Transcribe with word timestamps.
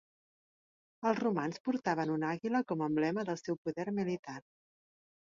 Els 1.09 1.19
romans 1.25 1.61
portaven 1.69 2.15
una 2.15 2.31
àguila 2.39 2.65
com 2.73 2.81
a 2.87 2.91
emblema 2.95 3.29
del 3.31 3.41
seu 3.45 3.63
poder 3.67 3.91
militar. 4.03 4.43